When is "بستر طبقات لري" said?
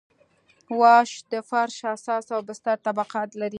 2.47-3.49